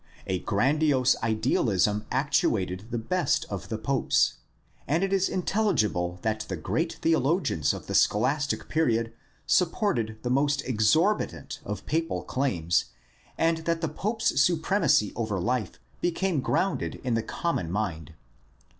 [0.25, 4.33] A grandiose idealism actuated the best of the popes,
[4.87, 9.13] and it is intelligible that the great theologians of the scholastic period
[9.45, 12.85] supported the most exorbitant of papal claims
[13.37, 18.15] and that the pope's supremacy over life became grounded in the common mind.